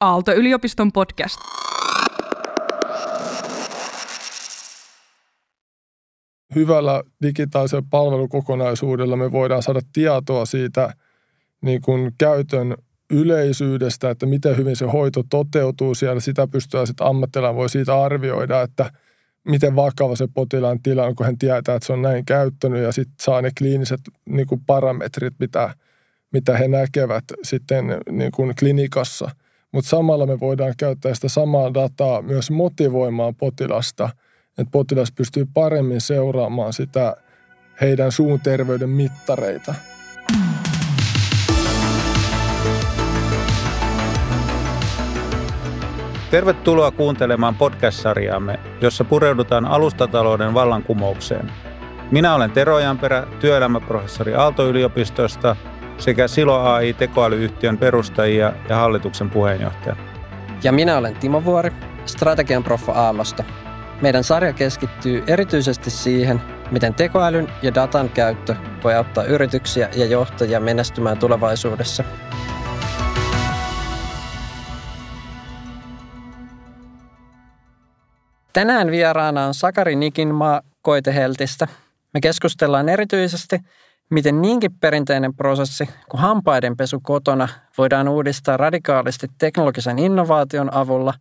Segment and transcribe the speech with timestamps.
[0.00, 1.40] Aalto-yliopiston podcast.
[6.54, 10.94] Hyvällä digitaalisella palvelukokonaisuudella me voidaan saada tietoa siitä
[11.62, 12.74] niin kuin käytön
[13.10, 16.20] yleisyydestä, että miten hyvin se hoito toteutuu siellä.
[16.20, 18.92] Sitä pystyy sitten ammattilainen voi siitä arvioida, että
[19.48, 22.92] miten vakava se potilaan tila on, kun hän tietää, että se on näin käyttänyt ja
[22.92, 25.74] sitten saa ne kliiniset niin kuin parametrit, mitä,
[26.32, 29.30] mitä he näkevät sitten niin kuin klinikassa.
[29.72, 34.08] Mutta samalla me voidaan käyttää sitä samaa dataa myös motivoimaan potilasta,
[34.58, 37.16] että potilas pystyy paremmin seuraamaan sitä
[37.80, 39.74] heidän suun terveyden mittareita.
[46.30, 51.52] Tervetuloa kuuntelemaan podcast-sarjaamme, jossa pureudutaan alustatalouden vallankumoukseen.
[52.10, 55.56] Minä olen Tero Janperä, työelämäprofessori Aalto-yliopistosta
[56.00, 59.96] sekä Silo AI tekoälyyhtiön perustajia ja hallituksen puheenjohtaja.
[60.62, 61.72] Ja minä olen Timo Vuori,
[62.06, 63.44] strategian proffa Aallosta.
[64.00, 66.40] Meidän sarja keskittyy erityisesti siihen,
[66.70, 72.04] miten tekoälyn ja datan käyttö voi auttaa yrityksiä ja johtajia menestymään tulevaisuudessa–
[78.52, 81.68] Tänään vieraana on Sakari Nikinmaa Koiteheltistä.
[82.14, 83.58] Me keskustellaan erityisesti,
[84.10, 91.14] miten niinkin perinteinen prosessi kuin hampaiden pesu kotona voidaan uudistaa radikaalisti teknologisen innovaation avulla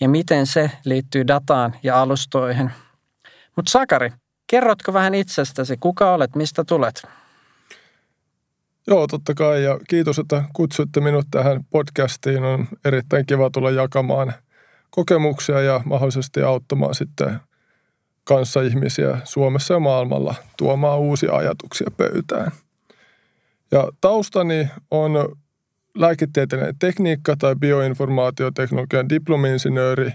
[0.00, 2.70] ja miten se liittyy dataan ja alustoihin.
[3.56, 4.12] Mutta Sakari,
[4.46, 7.02] kerrotko vähän itsestäsi, kuka olet, mistä tulet?
[8.86, 12.44] Joo, totta kai ja kiitos, että kutsuitte minut tähän podcastiin.
[12.44, 14.32] On erittäin kiva tulla jakamaan–
[14.94, 17.40] kokemuksia ja mahdollisesti auttamaan sitten
[18.24, 22.52] kanssa ihmisiä Suomessa ja maailmalla tuomaan uusia ajatuksia pöytään.
[23.70, 25.36] Ja taustani on
[25.94, 30.12] lääketieteellinen tekniikka tai bioinformaatioteknologian diplomi-insinööri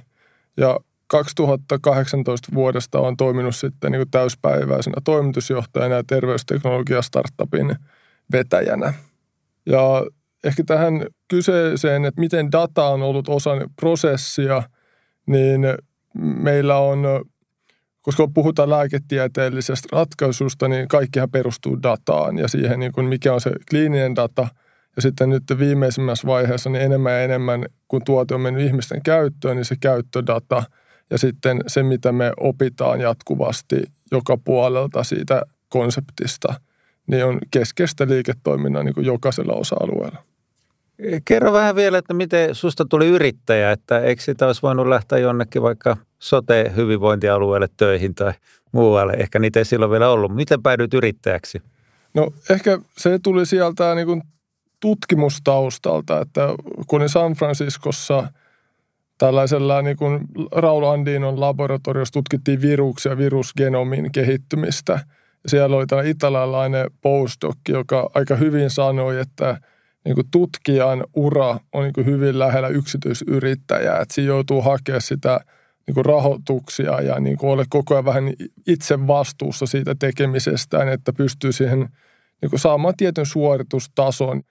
[0.57, 7.75] ja 2018 vuodesta on toiminut sitten niin täyspäiväisenä toimitusjohtajana ja terveysteknologia-startupin
[8.31, 8.93] vetäjänä.
[9.65, 10.05] Ja
[10.43, 14.63] ehkä tähän kyseeseen, että miten data on ollut osa prosessia,
[15.25, 15.61] niin
[16.17, 16.99] meillä on,
[18.01, 23.51] koska puhutaan lääketieteellisestä ratkaisusta, niin kaikkihan perustuu dataan ja siihen, niin kuin mikä on se
[23.69, 24.47] kliininen data.
[24.95, 29.57] Ja sitten nyt viimeisimmässä vaiheessa niin enemmän ja enemmän, kun tuote on mennyt ihmisten käyttöön,
[29.57, 30.63] niin se käyttödata
[31.09, 36.53] ja sitten se, mitä me opitaan jatkuvasti joka puolelta siitä konseptista,
[37.07, 40.28] niin on keskeistä liiketoiminnan niin kuin jokaisella osa-alueella.
[41.25, 45.61] Kerro vähän vielä, että miten susta tuli yrittäjä, että eikö sitä olisi voinut lähteä jonnekin
[45.61, 48.33] vaikka sote-hyvinvointialueelle töihin tai
[48.71, 49.13] muualle.
[49.13, 50.35] Ehkä niitä ei silloin vielä ollut.
[50.35, 51.61] Miten päädyit yrittäjäksi?
[52.13, 54.21] No ehkä se tuli sieltä niin kuin
[54.79, 56.47] tutkimustaustalta, että
[56.87, 58.27] kun San Franciscossa
[59.17, 60.19] tällaisella niin kuin
[60.51, 64.99] Raul Andinon laboratoriossa tutkittiin viruksia, virusgenomin kehittymistä.
[65.47, 69.57] Siellä oli tämä italialainen postdoc, joka aika hyvin sanoi, että–
[70.05, 75.39] niin kuin tutkijan ura on niin kuin hyvin lähellä yksityisyrittäjää, että siinä joutuu hakemaan sitä
[75.87, 78.33] niin kuin rahoituksia ja niin kuin ole koko ajan vähän
[78.67, 81.79] itse vastuussa siitä tekemisestään, että pystyy siihen
[82.41, 84.41] niin kuin saamaan tietyn suoritustason.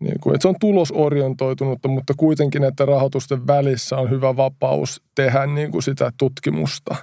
[0.00, 5.46] Niin kuin, että se on tulosorientoitunutta, mutta kuitenkin, että rahoitusten välissä on hyvä vapaus tehdä
[5.46, 6.96] niin kuin sitä tutkimusta.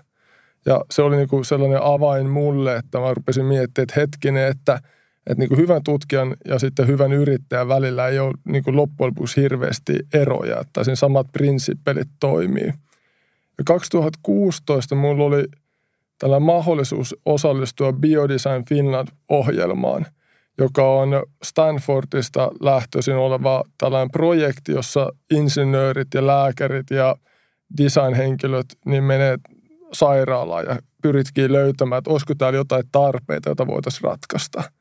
[0.66, 4.80] Ja se oli niin kuin sellainen avain mulle, että mä rupesin miettimään, että hetkinen, että–
[5.28, 9.08] että niin kuin hyvän tutkijan ja sitten hyvän yrittäjän välillä ei ole niin kuin loppujen
[9.08, 12.74] lopuksi hirveästi eroja, että siinä samat prinsippelit toimii.
[13.58, 15.46] Ja 2016 minulla oli
[16.20, 20.06] tällä mahdollisuus osallistua Biodesign Finland-ohjelmaan,
[20.58, 27.16] joka on Stanfordista lähtöisin oleva tällainen projekti, jossa insinöörit ja lääkärit ja
[27.78, 29.38] designhenkilöt niin menee
[29.94, 34.64] sairaalaan ja pyritkin löytämään, että olisiko täällä jotain tarpeita, joita voitaisiin ratkaista–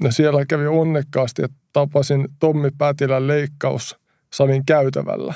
[0.00, 5.34] No siellä kävi onnekkaasti, että tapasin Tommi Pätilän leikkaussalin käytävällä.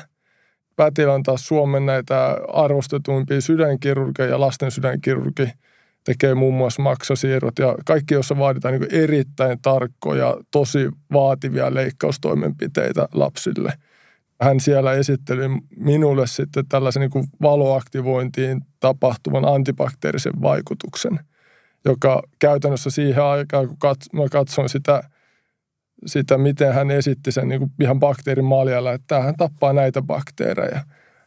[0.77, 5.49] Pätilä on taas Suomen näitä arvostetuimpia sydänkirurgeja ja lasten sydänkirurgi
[6.05, 13.73] tekee muun muassa maksasiirrot ja kaikki, jossa vaaditaan niin erittäin tarkkoja, tosi vaativia leikkaustoimenpiteitä lapsille.
[14.41, 21.21] Hän siellä esitteli minulle sitten tällaisen niin valoaktivointiin tapahtuvan antibakteerisen vaikutuksen–
[21.87, 25.03] joka käytännössä siihen aikaan, kun kat, mä katsoin sitä,
[26.07, 30.81] sitä, miten hän esitti sen niin kuin ihan bakteerimaljalla, että tämähän tappaa näitä bakteereja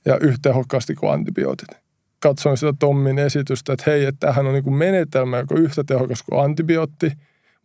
[0.06, 1.68] ja yhtä tehokkaasti kuin antibiootit.
[2.20, 5.84] Katsoin sitä Tommin esitystä, että hei, että tämähän on niin kuin menetelmä, joka on yhtä
[5.84, 7.12] tehokas kuin antibiootti,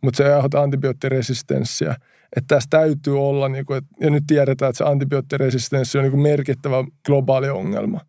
[0.01, 1.95] mutta se ei aiheuta antibioottiresistenssiä.
[2.35, 6.21] että tässä täytyy olla, niin kuin, ja nyt tiedetään, että se antibioottiresistenssi on niin kuin
[6.21, 7.99] merkittävä globaali ongelma.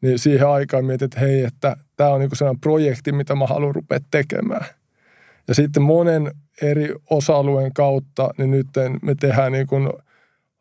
[0.00, 3.74] Niin siihen aikaan mietin, että hei, että tämä on niin sellainen projekti, mitä mä haluan
[3.74, 4.66] rupea tekemään.
[5.48, 6.30] Ja sitten monen
[6.62, 8.66] eri osa-alueen kautta, niin nyt
[9.02, 9.88] me tehdään niin kuin,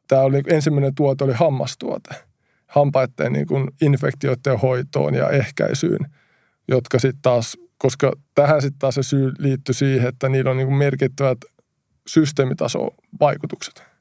[0.07, 2.15] tämä oli ensimmäinen tuote oli hammastuote.
[2.67, 5.99] Hampaiden niin kuin infektioiden hoitoon ja ehkäisyyn,
[6.67, 10.67] jotka sitten taas, koska tähän sitten taas se syy liittyy siihen, että niillä on niin
[10.67, 11.38] kuin merkittävät
[12.07, 13.94] systeemitaso-vaikutukset.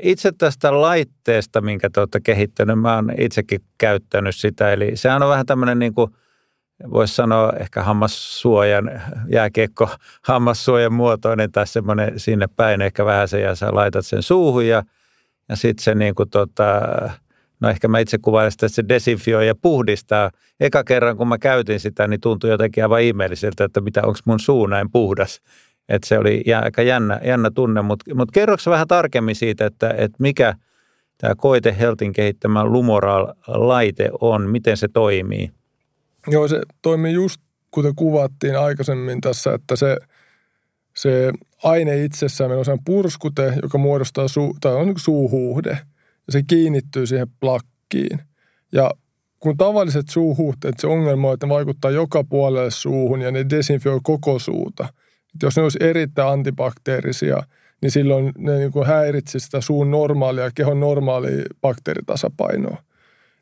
[0.00, 4.72] Itse tästä laitteesta, minkä te olette kehittänyt, mä oon itsekin käyttänyt sitä.
[4.72, 6.10] Eli sehän on vähän tämmöinen niin kuin,
[6.90, 9.90] voisi sanoa ehkä hammassuojan, jääkiekko
[10.28, 14.82] hammassuojan muotoinen tai semmoinen sinne päin ehkä vähän se ja sä laitat sen suuhun ja,
[15.48, 16.80] ja sitten se niin kuin tota,
[17.60, 20.30] no ehkä mä itse kuvailin sitä, että se desinfioi ja puhdistaa.
[20.60, 24.40] Eka kerran kun mä käytin sitä, niin tuntui jotenkin aivan ihmeelliseltä, että mitä, onko mun
[24.40, 25.40] suu näin puhdas.
[25.88, 30.16] Että se oli aika jännä, jännä tunne, mutta mut kerroksä vähän tarkemmin siitä, että, että
[30.20, 30.54] mikä
[31.18, 35.50] tämä Koite Heltin kehittämä Lumoral-laite on, miten se toimii?
[36.28, 37.40] Joo, se toimii just
[37.70, 39.96] kuten kuvattiin aikaisemmin tässä, että se,
[40.96, 45.70] se aine itsessään, meillä on sen purskute, joka muodostaa su, tai on niin suuhuhde,
[46.26, 48.18] ja se kiinnittyy siihen plakkiin.
[48.72, 48.90] Ja
[49.40, 54.00] kun tavalliset suuhuhteet, se ongelma on, että ne vaikuttaa joka puolelle suuhun ja ne desinfioi
[54.02, 54.88] koko suuta–
[55.36, 57.42] että jos ne olisi erittäin antibakteerisia,
[57.82, 62.82] niin silloin ne niin kuin häiritsisi sitä suun normaalia, kehon normaalia bakteeritasapainoa.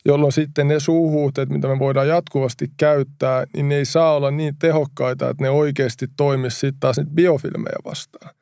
[0.05, 4.57] Jolloin sitten ne suuhuuteet, mitä me voidaan jatkuvasti käyttää, niin ne ei saa olla niin
[4.59, 8.35] tehokkaita, että ne oikeasti toimisi sitten taas niitä biofilmejä vastaan.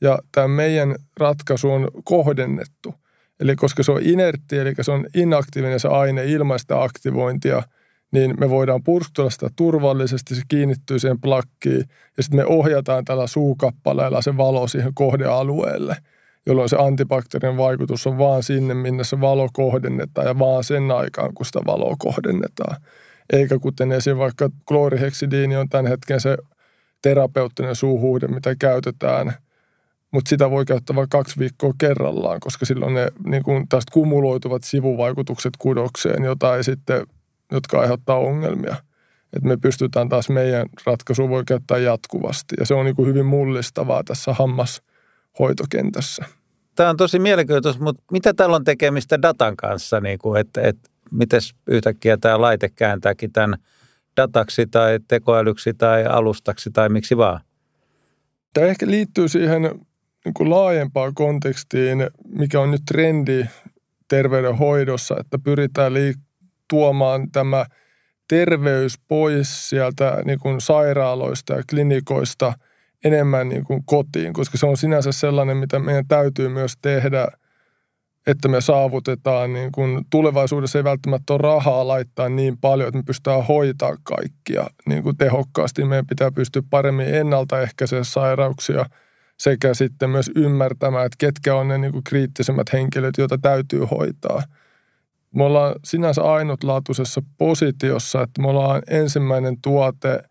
[0.00, 2.94] Ja tämä meidän ratkaisu on kohdennettu.
[3.40, 7.62] Eli koska se on inertti, eli se on inaktiivinen se aine ilmaista aktivointia–
[8.12, 11.84] niin me voidaan purskutella sitä turvallisesti, se kiinnittyy siihen plakkiin
[12.16, 15.96] ja sitten me ohjataan tällä suukappaleella se valo siihen kohdealueelle,
[16.46, 21.34] jolloin se antibakteerinen vaikutus on vaan sinne, minne se valo kohdennetaan ja vaan sen aikaan,
[21.34, 22.76] kun sitä valoa kohdennetaan.
[23.32, 24.18] Eikä kuten esim.
[24.18, 26.36] vaikka klooriheksidiini on tämän hetken se
[27.02, 29.32] terapeuttinen suuhuhde, mitä käytetään,
[30.12, 34.64] mutta sitä voi käyttää vain kaksi viikkoa kerrallaan, koska silloin ne niin kuin tästä kumuloituvat
[34.64, 37.06] sivuvaikutukset kudokseen, jota ei sitten
[37.52, 38.76] jotka aiheuttaa ongelmia.
[39.32, 43.26] Että me pystytään taas meidän ratkaisu voi käyttää jatkuvasti ja se on niin kuin hyvin
[43.26, 46.24] mullistavaa tässä hammashoitokentässä.
[46.74, 50.90] Tämä on tosi mielenkiintoista, mutta mitä täällä on tekemistä datan kanssa, niin kuin, että, että
[51.10, 53.58] miten yhtäkkiä tämä laite kääntääkin tämän
[54.16, 57.40] dataksi tai tekoälyksi tai alustaksi tai miksi vaan?
[58.54, 59.62] Tämä ehkä liittyy siihen
[60.24, 61.98] niin kuin laajempaan kontekstiin,
[62.28, 63.46] mikä on nyt trendi
[64.08, 66.25] terveydenhoidossa, että pyritään liik-
[66.68, 67.66] tuomaan tämä
[68.28, 72.52] terveys pois sieltä niin kuin sairaaloista ja klinikoista
[73.04, 77.28] enemmän niin kuin kotiin, koska se on sinänsä sellainen, mitä meidän täytyy myös tehdä,
[78.26, 83.02] että me saavutetaan, niin kuin tulevaisuudessa ei välttämättä ole rahaa laittaa niin paljon, että me
[83.02, 85.84] pystytään hoitaa kaikkia niin kuin tehokkaasti.
[85.84, 88.86] Meidän pitää pystyä paremmin ennaltaehkäisemään sairauksia
[89.38, 94.42] sekä sitten myös ymmärtämään, että ketkä on ne niin kuin kriittisemmät henkilöt, joita täytyy hoitaa–
[95.34, 100.22] me ollaan sinänsä ainutlaatuisessa positiossa, että me ollaan ensimmäinen tuote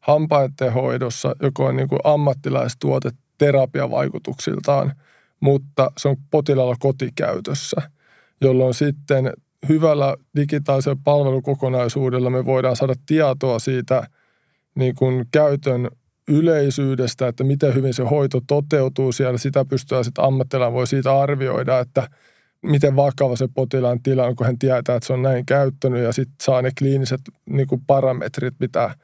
[0.00, 4.92] hampaiden hoidossa, joka on niin kuin ammattilaistuote terapiavaikutuksiltaan,
[5.40, 7.82] mutta se on potilaalla kotikäytössä,
[8.40, 9.32] jolloin sitten
[9.68, 14.06] hyvällä digitaalisella palvelukokonaisuudella me voidaan saada tietoa siitä
[14.74, 15.88] niin kuin käytön
[16.28, 19.38] yleisyydestä, että miten hyvin se hoito toteutuu siellä.
[19.38, 22.08] Sitä pystytään sitten ammattilainen voi siitä arvioida, että–
[22.64, 26.12] miten vakava se potilaan tila on, kun hän tietää, että se on näin käyttänyt ja
[26.12, 28.94] sitten saa ne kliiniset niin kuin parametrit, mitä,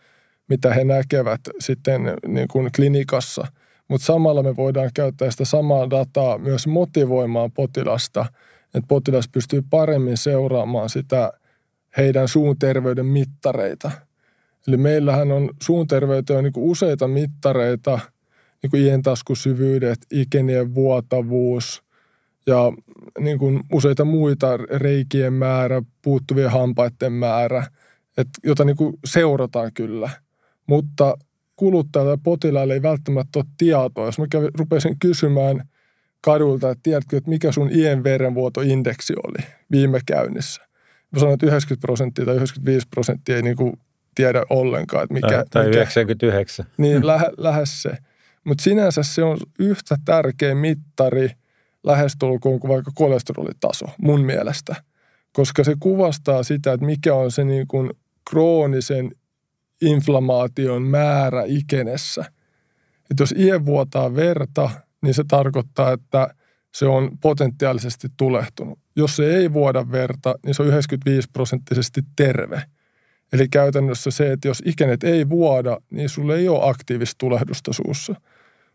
[0.49, 3.47] mitä he näkevät sitten niin kuin klinikassa.
[3.88, 8.26] Mutta samalla me voidaan käyttää sitä samaa dataa myös motivoimaan potilasta,
[8.75, 11.33] että potilas pystyy paremmin seuraamaan sitä
[11.97, 13.90] heidän suun terveyden mittareita.
[14.69, 18.00] Eli meillähän on suun terveyteen niin useita mittareita,
[18.62, 21.83] niin kuin ientaskusyvyydet, ikenien vuotavuus–
[22.47, 22.73] ja
[23.19, 27.66] niin kuin useita muita reikien määrä, puuttuvien hampaiden määrä,
[28.16, 30.11] että, jota niin kuin seurataan kyllä.
[30.66, 31.19] Mutta
[31.57, 34.07] kuluttajalle ja potilaalle ei välttämättä ole tietoa.
[34.07, 35.69] Jos mä kävin, rupesin kysymään
[36.21, 40.62] kadulta, että tiedätkö, että mikä sun ien verenvuotoindeksi oli viime käynnissä.
[41.11, 43.73] Mä sanoin, että 90 prosenttia tai 95 prosenttia ei niin kuin
[44.14, 45.28] tiedä ollenkaan, että mikä...
[45.28, 46.66] Tai, tai mikä, 99.
[46.76, 47.90] Niin, lähe, lähes se.
[48.45, 51.30] Mutta sinänsä se on yhtä tärkeä mittari–
[51.85, 54.77] lähestulkoon kuin vaikka kolesterolitaso mun mielestä,
[55.33, 57.91] koska se kuvastaa sitä, että mikä on se niin kuin
[58.31, 59.11] kroonisen
[59.81, 62.25] inflamaation määrä ikenessä.
[63.11, 64.71] Että jos ien vuotaa verta,
[65.03, 66.35] niin se tarkoittaa, että
[66.75, 68.79] se on potentiaalisesti tulehtunut.
[68.97, 72.63] Jos se ei vuoda verta, niin se on 95 prosenttisesti terve.
[73.33, 78.15] Eli käytännössä se, että jos ikenet ei vuoda, niin sulle ei ole aktiivista tulehdusta suussa.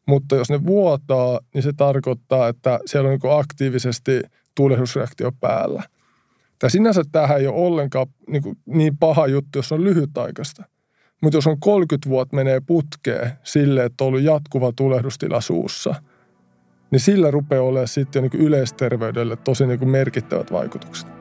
[0.05, 4.21] Mutta jos ne vuotaa, niin se tarkoittaa, että siellä on niin aktiivisesti
[4.55, 5.83] tulehdusreaktio päällä.
[6.59, 10.63] Tämä sinänsä tähän ei ole ollenkaan niin, kuin niin paha juttu, jos on lyhytaikaista.
[11.21, 15.95] Mutta jos on 30 vuotta menee putkeen sille, että on ollut jatkuva tulehdustila suussa,
[16.91, 21.14] niin sillä rupeaa olemaan sitten jo niin yleisterveydelle tosi niin merkittävät vaikutukset.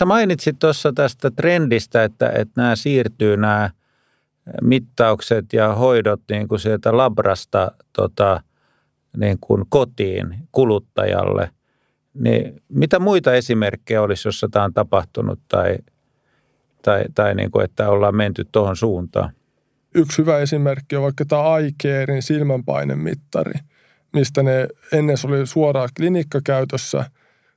[0.00, 3.70] Sä mainitsit tuossa tästä trendistä, että, että nämä siirtyy nämä
[4.62, 8.42] mittaukset ja hoidot niin kuin sieltä labrasta tota,
[9.16, 11.50] niin kuin kotiin kuluttajalle.
[12.14, 15.78] Niin mitä muita esimerkkejä olisi, jossa tämä on tapahtunut tai,
[16.82, 19.32] tai, tai niin kuin, että ollaan menty tuohon suuntaan?
[19.94, 23.60] Yksi hyvä esimerkki on vaikka tämä iCarein silmänpainemittari,
[24.12, 27.04] mistä ne ennen oli suoraan klinikkakäytössä,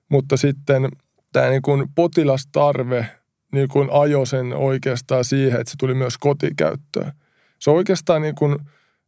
[0.10, 0.90] mutta sitten–
[1.34, 3.08] tämä niin kuin potilastarve
[3.54, 7.12] niin kuin ajoi sen oikeastaan siihen, että se tuli myös kotikäyttöön.
[7.60, 8.58] Se oikeastaan niin kuin,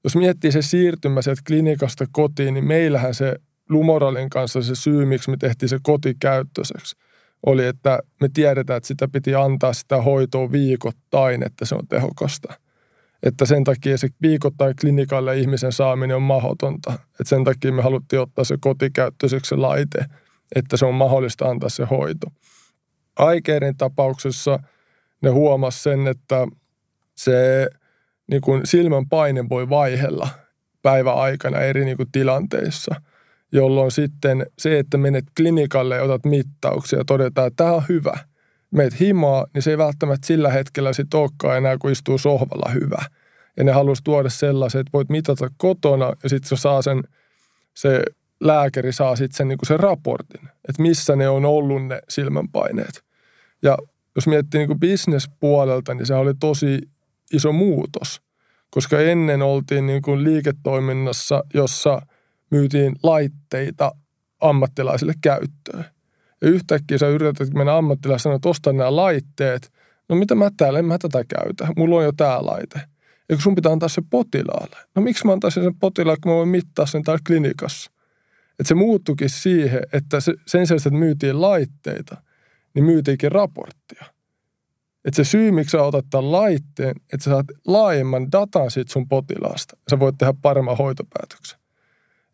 [0.03, 3.35] jos miettii se siirtymä sieltä klinikasta kotiin, niin meillähän se
[3.69, 6.95] Lumoralin kanssa se syy, miksi me tehtiin se kotikäyttöiseksi,
[7.45, 12.53] oli, että me tiedetään, että sitä piti antaa sitä hoitoa viikoittain, että se on tehokasta.
[13.23, 16.93] Että sen takia se viikoittain klinikalle ihmisen saaminen on mahdotonta.
[16.93, 20.05] Että sen takia me haluttiin ottaa se kotikäyttöiseksi se laite–
[20.55, 22.27] että se on mahdollista antaa se hoito.
[23.15, 24.59] Aikeiden tapauksessa
[25.21, 26.47] ne huomasi sen, että
[27.15, 27.67] se
[28.31, 30.27] niin kuin silmän paine voi vaihella
[30.81, 32.95] päiväaikana eri niin kuin tilanteissa,
[33.51, 38.17] jolloin sitten se, että menet klinikalle ja otat mittauksia ja todetaan, että tämä on hyvä,
[38.71, 43.05] meet himaa, niin se ei välttämättä sillä hetkellä sitten olekaan enää, kun istuu sohvalla hyvä.
[43.57, 47.03] Ja ne halusi tuoda sellaisen, että voit mitata kotona ja sitten se saa sen,
[47.73, 48.03] se
[48.47, 53.03] lääkäri saa sitten sen, niin sen raportin, että missä ne on ollut ne silmänpaineet.
[53.61, 53.77] Ja
[54.15, 56.81] jos miettii niin bisnespuolelta, niin se oli tosi
[57.33, 58.21] iso muutos,
[58.69, 62.01] koska ennen oltiin niin kuin liiketoiminnassa, jossa
[62.51, 63.91] myytiin laitteita
[64.41, 65.85] ammattilaisille käyttöön.
[66.41, 69.71] Ja yhtäkkiä sä yrität mennä ammattilaisena, että osta nämä laitteet.
[70.09, 71.67] No mitä mä täällä, en mä tätä käytä.
[71.77, 72.81] Mulla on jo tämä laite.
[73.29, 74.77] Eikö sun pitää antaa se potilaalle?
[74.95, 77.91] No miksi mä antaisin sen potilaalle, kun mä voin mittaa sen täällä klinikassa?
[78.59, 82.21] Että se muuttukin siihen, että se, sen sijaan, että myytiin laitteita,
[82.73, 84.05] niin myytiinkin raporttia.
[85.05, 89.07] Että se syy, miksi sä otat tämän laitteen, että sä saat laajemman datan siitä sun
[89.07, 89.77] potilaasta.
[89.89, 91.59] Sä voit tehdä paremman hoitopäätöksen.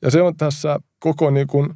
[0.02, 1.74] Ja se on tässä koko niin kuin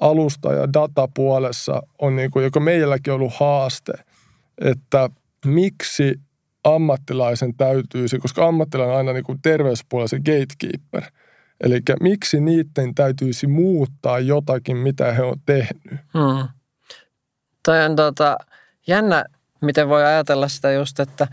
[0.00, 3.92] alusta- ja datapuolessa on niin kuin, joka meilläkin on ollut haaste,
[4.58, 5.10] että
[5.46, 6.20] miksi
[6.64, 11.02] ammattilaisen täytyisi, koska ammattilainen on aina niin kuin terveyspuolella se gatekeeper–
[11.60, 16.00] Eli miksi niiden täytyisi muuttaa jotakin, mitä he on tehnyt?
[16.18, 16.48] Hmm.
[17.64, 18.38] Toi on tota,
[18.86, 19.24] jännä,
[19.60, 21.28] miten voi ajatella sitä just, että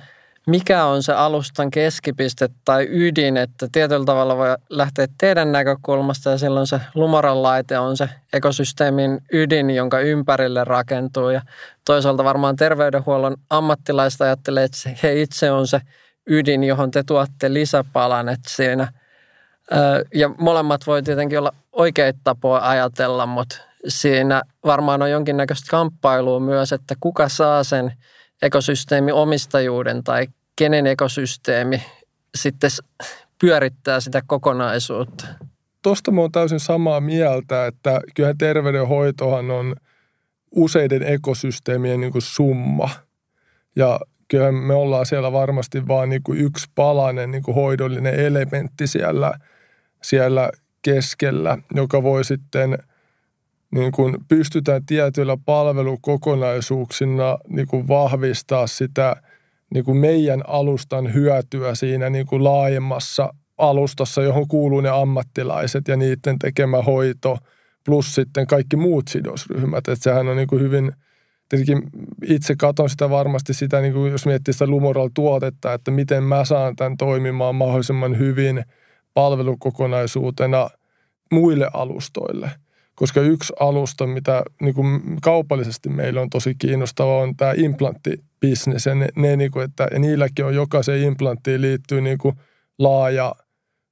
[0.48, 6.38] mikä on se alustan keskipiste tai ydin, että tietyllä tavalla voi lähteä teidän näkökulmasta ja
[6.38, 11.42] silloin se Lumoran laite on se ekosysteemin ydin, jonka ympärille rakentuu ja
[11.86, 15.82] toisaalta varmaan terveydenhuollon ammattilaiset ajattelee, että he itse on se
[16.28, 18.92] ydin, johon te tuotte lisäpalan, että siinä–
[20.14, 26.74] ja molemmat voi tietenkin olla oikeita tapoja ajatella, mutta siinä varmaan on jonkinnäköistä kamppailua myös,
[26.74, 27.94] että kuka saa sen
[28.42, 31.84] ekosysteemi omistajuuden tai kenen ekosysteemi
[32.36, 32.70] sitten
[33.42, 35.28] pyörittää sitä kokonaisuutta.
[35.82, 39.76] Tuosta mä täysin samaa mieltä, että kyllähän terveydenhoitohan on
[40.52, 42.90] useiden ekosysteemien niin kuin summa.
[43.76, 49.34] Ja kyllä me ollaan siellä varmasti vaan niin yksi palanen niin kuin hoidollinen elementti siellä–
[50.04, 52.78] siellä keskellä, joka voi sitten
[53.72, 59.16] niin kuin pystytään tietyillä palvelukokonaisuuksina niin kuin vahvistaa sitä
[59.74, 65.98] niin kuin meidän alustan hyötyä siinä niin kuin laajemmassa alustassa, johon kuuluu ne ammattilaiset ja
[65.98, 67.38] niiden tekemä hoito,
[67.86, 69.88] plus sitten kaikki muut sidosryhmät.
[69.88, 70.92] Että sehän on niin kuin hyvin,
[71.50, 71.90] tietenkin
[72.26, 76.76] itse katon sitä varmasti sitä, niin kuin jos miettii sitä Lumoral-tuotetta, että miten mä saan
[76.76, 78.64] tämän toimimaan mahdollisimman hyvin–
[79.14, 80.70] palvelukokonaisuutena
[81.32, 82.52] muille alustoille.
[82.96, 88.86] Koska yksi alusta, mitä niin kuin kaupallisesti meillä on tosi kiinnostava, on tämä implanttibisnes.
[88.86, 92.36] Ja, ne, ne, niin kuin, että, ja niilläkin on jokaisen implanttiin liittyy niin kuin
[92.80, 93.36] laaja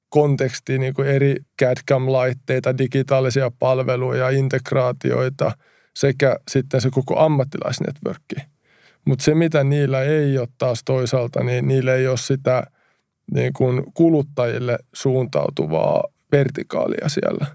[0.10, 5.52] konteksti, niin kuin eri CAD-CAM-laitteita, digitaalisia palveluja, integraatioita
[5.96, 8.36] sekä sitten se koko ammattilaisnetworkki.
[9.06, 12.64] Mutta se, mitä niillä ei ole taas toisaalta, niin niillä ei ole sitä
[13.34, 17.46] niin kuin kuluttajille suuntautuvaa vertikaalia siellä,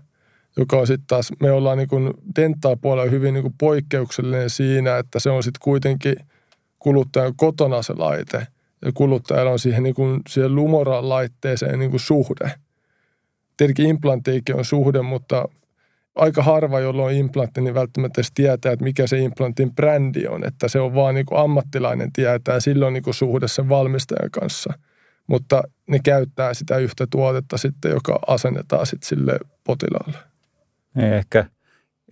[0.56, 5.18] joka on sitten taas, me ollaan niin kuin dental hyvin niin kuin poikkeuksellinen siinä, että
[5.18, 6.16] se on sitten kuitenkin
[6.78, 8.46] kuluttajan kotona se laite
[8.84, 12.50] ja kuluttajalla on siihen, niin kuin, siihen Lumoran laitteeseen niin kuin suhde.
[13.56, 15.48] Tietenkin implanttiikin on suhde, mutta
[16.14, 20.46] aika harva, jolla on implantti, niin välttämättä edes tietää, että mikä se implantin brändi on.
[20.46, 24.72] Että se on vaan niin kuin ammattilainen tietää, silloin niin kuin suhde sen valmistajan kanssa.
[25.26, 30.18] Mutta ne käyttää sitä yhtä tuotetta sitten, joka asennetaan sitten sille potilaalle.
[30.94, 31.44] Niin, ehkä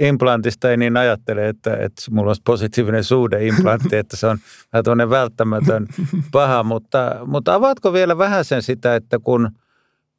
[0.01, 4.39] implantista ei niin ajattele, että, että mulla olisi positiivinen suhde implantti, että se on
[4.73, 5.87] vähän välttämätön
[6.33, 9.51] paha, mutta, mutta avaatko vielä vähän sen sitä, että kun–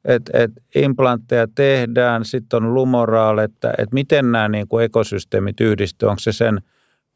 [0.04, 6.08] että et implantteja tehdään, sitten on lumoraal, että et miten nämä niin kuin ekosysteemit yhdistyy.
[6.08, 6.60] Onko se sen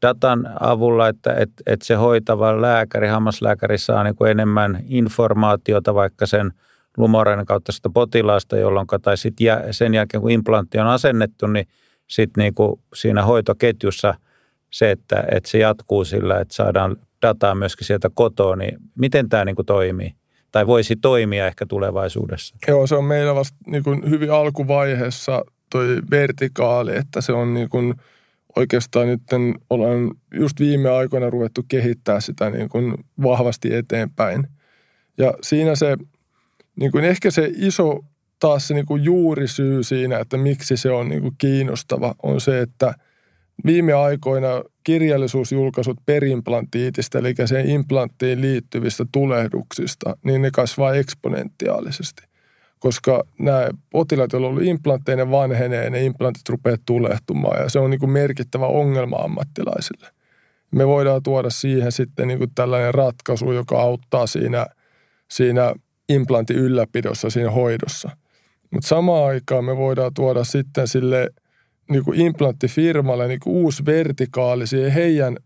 [0.01, 6.25] datan avulla, että et, et se hoitava lääkäri, hammaslääkäri saa niin kuin enemmän informaatiota vaikka
[6.25, 6.53] sen
[6.97, 11.67] lumorainen kautta sitä potilaasta, jolloin tai sit jä, sen jälkeen kun implantti on asennettu, niin
[12.07, 14.13] sitten niin kuin siinä hoitoketjussa
[14.69, 19.45] se, että, että se jatkuu sillä, että saadaan dataa myöskin sieltä kotoa, niin miten tämä
[19.45, 20.19] niin kuin toimii?
[20.51, 22.55] tai voisi toimia ehkä tulevaisuudessa?
[22.67, 27.69] Joo, se on meillä vasta niin kuin hyvin alkuvaiheessa toi vertikaali, että se on niin
[27.69, 27.93] kuin
[28.55, 29.21] oikeastaan nyt
[29.69, 34.47] ollaan just viime aikoina ruvettu kehittää sitä niin kuin vahvasti eteenpäin.
[35.17, 35.97] Ja siinä se,
[36.75, 37.99] niin kuin ehkä se iso
[38.39, 42.61] taas se niin kuin juurisyy siinä, että miksi se on niin kuin kiinnostava, on se,
[42.61, 42.93] että–
[43.65, 52.28] viime aikoina kirjallisuusjulkaisut perimplantiitista, eli sen implanttiin liittyvistä tulehduksista, niin ne kasvaa eksponentiaalisesti.
[52.79, 57.79] Koska nämä potilaat, joilla on ollut implantteja, ne vanhenee, ne implantit rupeaa tulehtumaan ja se
[57.79, 60.07] on niin kuin merkittävä ongelma ammattilaisille.
[60.71, 64.65] Me voidaan tuoda siihen sitten niin kuin tällainen ratkaisu, joka auttaa siinä,
[65.31, 65.73] siinä
[66.09, 68.09] implantin ylläpidossa, siinä hoidossa.
[68.71, 71.29] Mutta samaan aikaan me voidaan tuoda sitten sille–
[71.89, 75.37] niin kuin implanttifirmalle niin kuin uusi vertikaali siihen heidän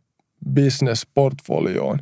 [0.54, 2.00] business-portfolioon.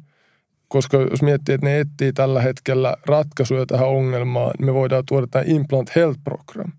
[0.71, 5.27] Koska jos miettii, että ne etsii tällä hetkellä ratkaisuja tähän ongelmaan, niin me voidaan tuoda
[5.31, 6.71] tämä Implant Health Program,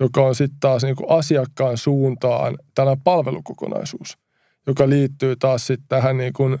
[0.00, 4.18] joka on sitten taas niin kuin asiakkaan suuntaan tällainen palvelukokonaisuus,
[4.66, 6.58] joka liittyy taas sitten tähän niin kuin,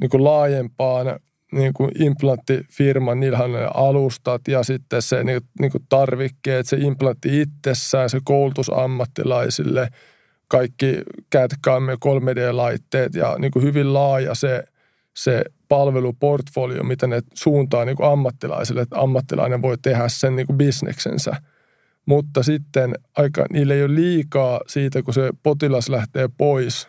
[0.00, 1.06] niin kuin laajempaan
[1.52, 6.76] niin kuin implanttifirman, niillähän on ne alustat ja sitten se niin, niin kuin tarvikkeet, se
[6.76, 9.88] implantti itsessään, se koulutus ammattilaisille,
[10.48, 10.98] kaikki
[11.30, 14.64] kätkämme 3D-laitteet ja niin kuin hyvin laaja se,
[15.14, 20.58] se palveluportfolio, mitä ne suuntaa niin kuin ammattilaisille, että ammattilainen voi tehdä sen niin kuin
[20.58, 21.36] bisneksensä.
[22.06, 26.88] Mutta sitten aika, niillä ei ole liikaa siitä, kun se potilas lähtee pois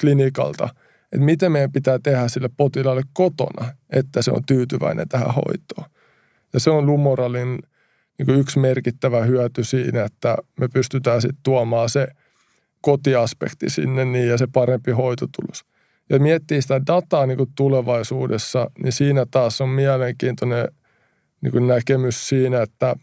[0.00, 0.68] klinikalta–
[1.12, 5.90] että miten meidän pitää tehdä sille potilaalle kotona, että se on tyytyväinen tähän hoitoon.
[6.52, 7.58] Ja se on Lumoralin
[8.18, 12.08] niin yksi merkittävä hyöty siinä, että me pystytään sitten tuomaan se
[12.80, 15.64] kotiaspekti sinne niin ja se parempi hoitotulos.
[16.10, 20.68] Ja miettii sitä dataa niin kuin tulevaisuudessa, niin siinä taas on mielenkiintoinen
[21.40, 22.96] niin kuin näkemys siinä, että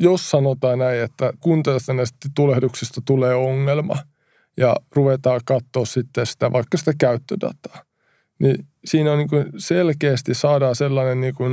[0.00, 3.96] jos sanotaan näin, että kun tästä näistä tulehduksista tulee ongelma–
[4.56, 7.82] ja ruvetaan katsoa sitten sitä, vaikka sitä käyttödataa.
[8.38, 11.52] Niin siinä on niin kuin selkeästi saadaan sellainen niin kuin,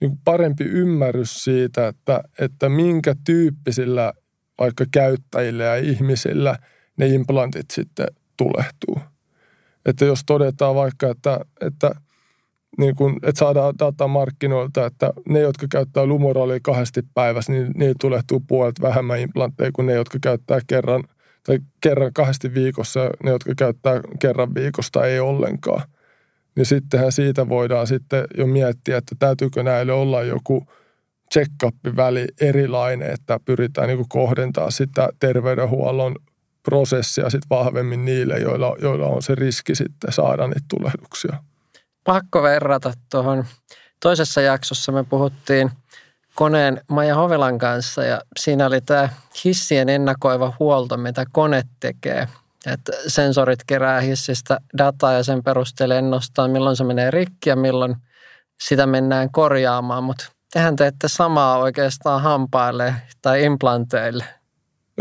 [0.00, 4.12] niin kuin parempi ymmärrys siitä, että, että minkä tyyppisillä
[4.58, 6.56] vaikka käyttäjillä ja ihmisillä
[6.96, 9.11] ne implantit sitten tulehtuu.
[9.86, 11.90] Että jos todetaan vaikka, että, että,
[12.78, 17.94] niin kuin, että saadaan data markkinoilta, että ne, jotka käyttää lumoralia kahdesti päivässä, niin niitä
[18.00, 21.04] tulehtuu puolet vähemmän implantteja kuin ne, jotka käyttää kerran–
[21.46, 25.82] tai kerran kahdesti viikossa, ne jotka käyttää kerran viikosta ei ollenkaan.
[26.56, 30.66] Niin sittenhän siitä voidaan sitten jo miettiä, että täytyykö näille olla joku
[31.34, 31.50] check
[31.96, 36.16] väli erilainen, että pyritään niin kohdentaa sitä terveydenhuollon
[36.62, 41.42] prosessia sitten vahvemmin niille, joilla, joilla on se riski sitten saada niitä tulehduksia.
[42.04, 43.44] Pakko verrata tuohon.
[44.00, 45.70] Toisessa jaksossa me puhuttiin–
[46.34, 49.08] koneen Maja Hovelan kanssa ja siinä oli tämä
[49.44, 52.28] hissien ennakoiva huolto, mitä kone tekee.
[52.66, 57.96] Että sensorit kerää hissistä dataa ja sen perusteella ennustaa, milloin se menee rikki ja milloin
[58.62, 60.04] sitä mennään korjaamaan.
[60.04, 64.24] Mutta tehän teette samaa oikeastaan hampaille tai implanteille.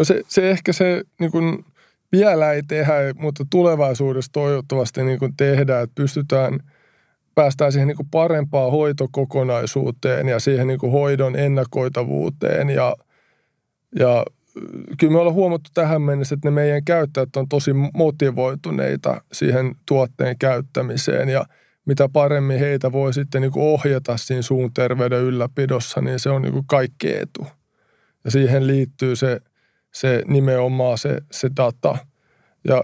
[0.02, 1.66] No se, se ehkä se niin kun
[2.12, 6.60] vielä ei tehdä, mutta tulevaisuudessa toivottavasti niin kun tehdään, että pystytään
[7.36, 12.96] päästään siihen niin kuin parempaan hoitokokonaisuuteen ja siihen niin kuin hoidon ennakoitavuuteen ja,
[14.00, 14.26] ja
[15.00, 20.38] kyllä me ollaan huomattu tähän mennessä, että ne meidän käyttäjät on tosi motivoituneita siihen tuotteen
[20.38, 21.46] käyttämiseen ja
[21.86, 26.42] mitä paremmin heitä voi sitten niin kuin ohjata siinä suun terveyden ylläpidossa, niin se on
[26.42, 27.48] niin kuin kaikki etu.
[28.24, 29.40] Ja siihen liittyy se,
[29.92, 31.98] se nimenomaan se, se data.
[32.68, 32.84] Ja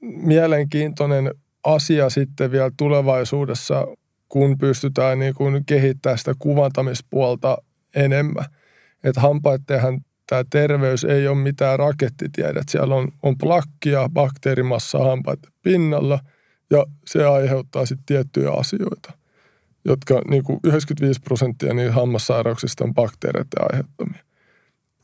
[0.00, 3.86] mielenkiintoinen asia sitten vielä tulevaisuudessa,
[4.28, 7.58] kun pystytään niin kuin kehittämään sitä kuvantamispuolta
[7.94, 8.44] enemmän.
[9.04, 12.68] Että hampaidenhan tämä terveys ei ole mitään rakettitiedet.
[12.68, 16.20] Siellä on, on plakkia, bakteerimassa hampaiden pinnalla
[16.70, 19.12] ja se aiheuttaa sitten tiettyjä asioita,
[19.84, 24.27] jotka niin kuin 95 prosenttia niin hammassairauksista on bakteereiden aiheuttamia.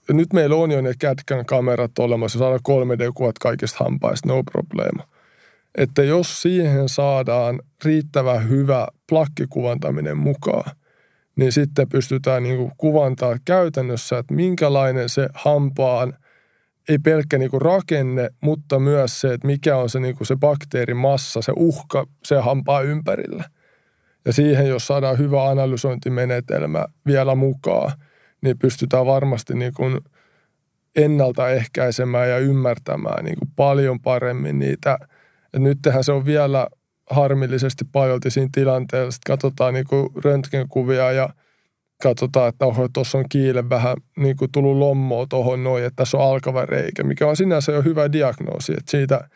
[0.08, 5.08] Nyt meillä on jo ne kätkän kamerat olemassa, saadaan 3D-kuvat kaikista hampaista, no problema.
[5.74, 10.70] Että jos siihen saadaan riittävän hyvä plakkikuvantaminen mukaan–
[11.36, 16.14] niin sitten pystytään niin kuin kuvantaa käytännössä, että minkälainen se hampaan,
[16.88, 20.36] ei pelkkä niin kuin rakenne, mutta myös se, että mikä on se, niin kuin se
[20.36, 23.44] bakteerimassa, se uhka se hampaa ympärillä.
[24.24, 27.92] Ja siihen, jos saadaan hyvä analysointimenetelmä vielä mukaan,
[28.44, 30.00] niin pystytään varmasti niin kuin
[30.96, 34.98] ennaltaehkäisemään ja ymmärtämään niin kuin paljon paremmin niitä.
[35.52, 36.66] Ja nythän se on vielä
[37.10, 41.28] harmillisesti paljolti siinä tilanteessa, että katsotaan niin kuin röntgenkuvia ja
[42.02, 46.16] katsotaan, että oho, tuossa on kiile vähän niin kuin tullut lommoa tuohon noin, että tässä
[46.16, 49.28] on alkava reikä, mikä on sinänsä jo hyvä diagnoosi, että siitä,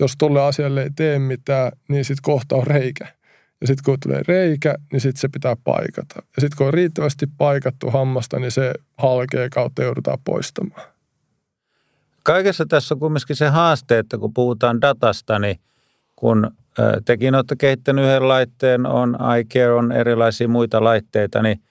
[0.00, 3.17] jos tuolle asialle ei tee mitään, niin sitten kohta on reikä.
[3.60, 6.14] Ja sitten kun tulee reikä, niin sitten se pitää paikata.
[6.16, 10.82] Ja sitten kun on riittävästi paikattu hammasta, niin se halkee kautta joudutaan poistamaan.
[12.24, 15.60] Kaikessa tässä on kumminkin se haaste, että kun puhutaan datasta, niin
[16.16, 16.50] kun
[17.04, 21.62] Tekin olette kehittänyt yhden laitteen, on iCare, on erilaisia muita laitteita, niin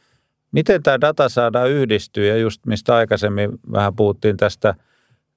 [0.52, 4.76] miten tämä data saadaan yhdistyä ja just mistä aikaisemmin vähän puhuttiin tästä,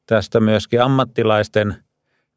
[0.06, 1.76] tästä myöskin ammattilaisten,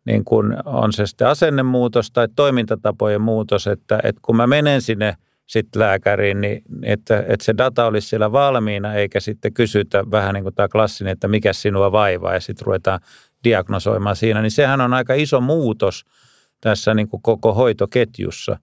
[0.06, 5.18] niin kun on se sitten asennemuutos tai toimintatapojen muutos, että, että kun mä menen sinne
[5.46, 10.44] sitten lääkäriin, niin että, että se data olisi siellä valmiina, eikä sitten kysytä vähän niin
[10.44, 13.00] kuin tämä klassinen, että mikä sinua vaivaa ja sitten ruvetaan
[13.44, 16.04] diagnosoimaan siinä, niin sehän on aika iso muutos–
[16.63, 18.60] tässä niin kuin koko hoitoketjussa.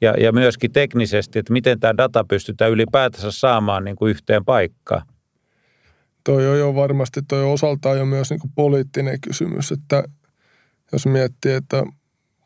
[0.00, 5.02] Ja, ja myöskin teknisesti, että miten tämä data pystytään ylipäätänsä saamaan niin kuin yhteen paikkaan.
[6.24, 10.04] Toi on jo varmasti, toi osaltaan jo myös niin kuin poliittinen kysymys, että
[10.94, 11.84] jos miettii, että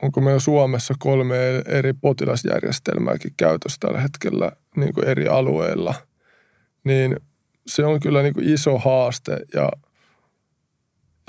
[0.02, 5.94] onko meillä Suomessa kolme eri potilasjärjestelmääkin käytössä tällä hetkellä niin kuin eri alueilla,
[6.84, 7.16] niin
[7.66, 9.70] se on kyllä niin kuin iso haaste ja–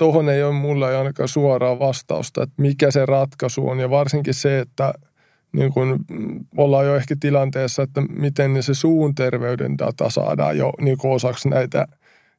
[0.00, 3.78] tuohon ei ole mulla ei ainakaan suoraa vastausta, että mikä se ratkaisu on.
[3.80, 4.94] Ja varsinkin se, että
[5.52, 6.04] niin kun
[6.56, 11.86] ollaan jo ehkä tilanteessa, että miten se suun terveyden data saadaan jo niin osaksi näitä,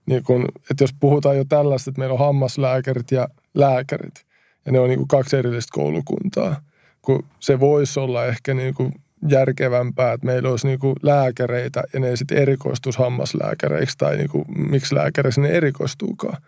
[0.05, 4.25] niin kun, että jos puhutaan jo tällaista, että meillä on hammaslääkärit ja lääkärit,
[4.65, 6.61] ja ne on niin kaksi erillistä koulukuntaa,
[7.01, 8.93] kun se voisi olla ehkä niin kuin
[9.27, 14.45] järkevämpää, että meillä olisi niin kuin lääkäreitä ja ne sitten erikoistus hammaslääkäreiksi tai niin kuin,
[14.69, 16.41] miksi lääkäri sinne erikoistuukaan.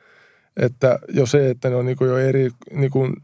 [0.58, 3.16] Että jo se, että ne on niin kuin jo eri, niin kuin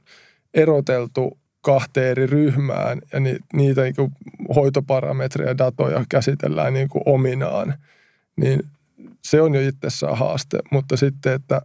[0.54, 4.12] eroteltu kahteen eri ryhmään ja ni, niitä niin kuin
[4.56, 7.74] hoitoparametreja, datoja käsitellään niin kuin ominaan,
[8.36, 8.64] niin
[9.24, 10.60] se on jo itsessään haaste.
[10.72, 11.62] Mutta sitten, että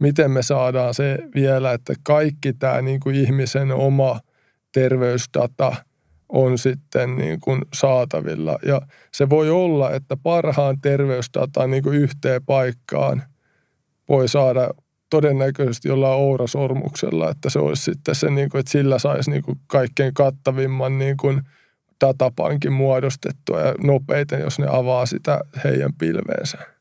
[0.00, 4.20] miten me saadaan se vielä, että kaikki tämä niin kuin ihmisen oma
[4.72, 5.76] terveysdata
[6.28, 8.58] on sitten niin kuin saatavilla.
[8.66, 8.80] Ja
[9.12, 13.22] se voi olla, että parhaan terveysdatan niin kuin yhteen paikkaan
[14.08, 14.70] voi saada
[15.10, 19.58] todennäköisesti jollain Oura-sormuksella, että se olisi sitten se, niin kuin, että sillä saisi niin kuin
[19.66, 21.42] kaikkein kattavimman niin kuin
[22.00, 26.73] datapankin muodostettua ja nopeiten, jos ne avaa sitä heidän pilveensä.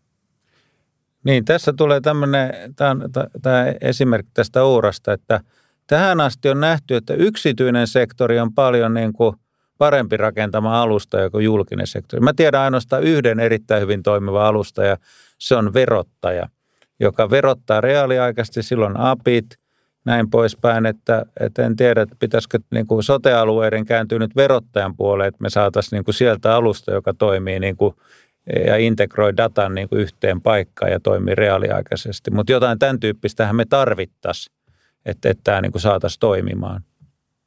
[1.24, 2.50] Niin, tässä tulee tämmöinen,
[3.42, 5.40] tämä, esimerkki tästä Ourasta, että
[5.88, 9.36] tähän asti on nähty, että yksityinen sektori on paljon niin kuin
[9.78, 12.22] parempi rakentama alusta kuin julkinen sektori.
[12.22, 14.98] Mä tiedän ainoastaan yhden erittäin hyvin toimiva alusta ja
[15.38, 16.50] se on verottaja–
[17.00, 19.46] joka verottaa reaaliaikaisesti, silloin APIt,
[20.06, 25.28] näin poispäin, että, että en tiedä, että pitäisikö niin kuin sote-alueiden kääntyä nyt verottajan puoleen,
[25.28, 27.96] että me saataisiin niin kuin sieltä alusta, joka toimii niin kuin,
[28.66, 32.32] ja integroi datan niin kuin yhteen paikkaan ja toimii reaaliaikaisesti.
[32.32, 34.56] Mutta jotain tämän tyyppistähän me tarvittaisiin,
[35.06, 36.84] että, että tämä niin saataisiin toimimaan.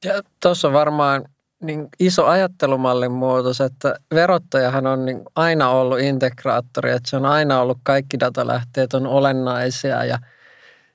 [0.05, 1.25] Ja tuossa varmaan
[1.63, 7.61] niin iso ajattelumallin muutos, että verottajahan on niin aina ollut integraattori, että se on aina
[7.61, 10.19] ollut kaikki datalähteet on olennaisia ja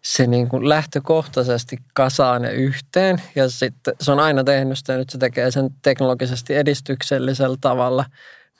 [0.02, 5.10] se niin kuin lähtökohtaisesti kasaa ne yhteen ja sitten se on aina tehnyt sitä, nyt
[5.10, 8.06] se tekee sen teknologisesti edistyksellisellä tavalla.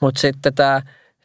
[0.00, 0.82] Mutta sitten tämä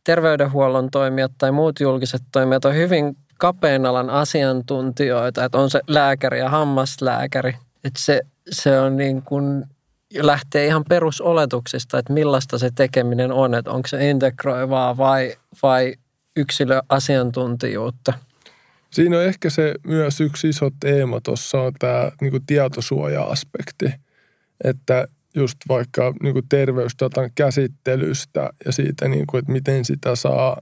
[0.08, 6.40] terveydenhuollon toimijat tai muut julkiset toimijat on hyvin kapean alan asiantuntijoita, että on se lääkäri
[6.40, 7.56] ja hammaslääkäri.
[7.84, 9.66] Että se, se on niin kuin,
[10.18, 15.94] lähtee ihan perusoletuksista, että millaista se tekeminen on, että onko se integroivaa vai, vai
[16.36, 18.14] yksilöasiantuntijuutta.
[18.90, 23.94] Siinä on ehkä se myös yksi iso teema tuossa on tämä niin tietosuoja-aspekti,
[24.64, 30.62] että just vaikka niin kuin terveysdatan käsittelystä ja siitä, niin kuin, että miten sitä saa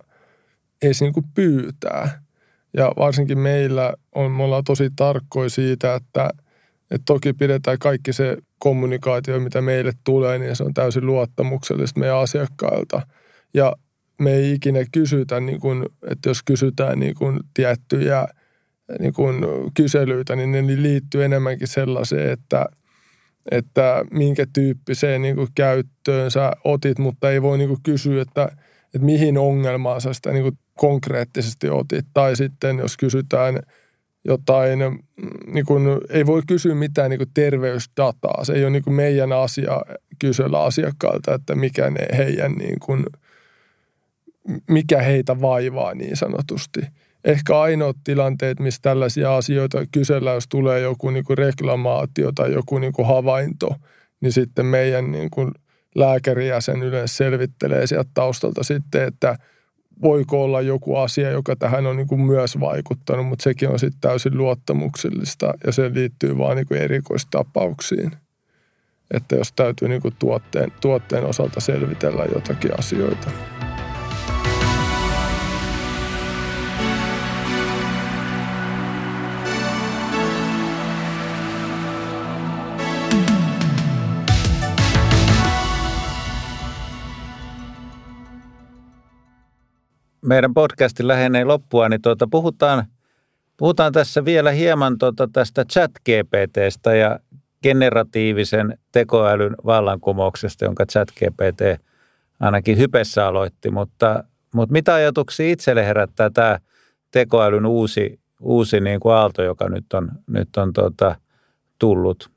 [0.82, 2.22] edes niin kuin pyytää.
[2.78, 6.30] Ja varsinkin meillä on, me ollaan tosi tarkkoja siitä, että,
[6.92, 12.18] että toki pidetään kaikki se kommunikaatio, mitä meille tulee, niin se on täysin luottamuksellista meidän
[12.18, 13.02] asiakkailta.
[13.54, 13.74] Ja
[14.20, 18.28] me ei ikinä kysytä, niin kuin, että jos kysytään niin kuin tiettyjä
[19.00, 22.66] niin kuin kyselyitä, niin ne liittyy enemmänkin sellaiseen, että,
[23.52, 28.44] että minkä tyyppiseen niin kuin käyttöön sä otit, mutta ei voi niin kuin kysyä, että,
[28.86, 32.06] että mihin ongelmaan sä sitä niin kuin konkreettisesti otit.
[32.14, 33.60] Tai sitten jos kysytään
[34.26, 34.80] jotain,
[35.48, 38.46] niin kuin, ei voi kysyä mitään niin kuin terveysdataa.
[38.46, 39.82] Se ei ole niin kuin meidän asia
[40.20, 43.06] kysellä asiakkailta, että mikä ne heidän niin kuin–
[44.70, 46.82] mikä heitä vaivaa niin sanotusti.
[47.26, 52.78] Ehkä ainoat tilanteet, missä tällaisia asioita kysellään, jos tulee joku niin kuin reklamaatio tai joku
[52.78, 53.76] niin kuin havainto,
[54.22, 55.52] niin sitten meidän niin kuin
[55.96, 59.38] lääkärijäsen yleensä selvittelee sieltä taustalta sitten, että
[60.02, 64.02] voiko olla joku asia, joka tähän on niin kuin myös vaikuttanut, mutta sekin on sitten
[64.02, 68.12] täysin luottamuksellista ja se liittyy vaan niin kuin erikoistapauksiin.
[69.12, 73.32] Että jos täytyy niin kuin tuotteen, tuotteen osalta selvitellä jotakin asioita.
[90.26, 92.86] Meidän podcastin lähenee loppua, niin tuota, puhutaan,
[93.58, 97.20] puhutaan tässä vielä hieman tuota tästä chat GPTstä ja
[97.64, 101.82] generatiivisen tekoälyn vallankumouksesta, jonka chat GPT
[102.40, 106.60] ainakin hypessä aloitti, mutta, mutta mitä ajatuksia itselle herättää tämä
[107.12, 111.16] tekoälyn uusi, uusi niin kuin aalto, joka nyt on, nyt on tuota,
[111.80, 112.32] tullut?